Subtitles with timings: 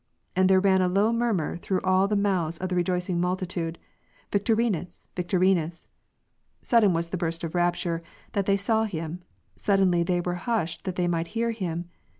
[0.35, 3.75] and there ran a low murmur through all the mouths of the rejoicing mviltitude,
[4.31, 5.03] Victorinus!
[5.15, 5.89] Victorinus!
[6.63, 8.01] Sudden was the burst of rapture,
[8.31, 9.21] that they saw him;
[9.55, 11.87] sud denly were they hushed that they might hear him.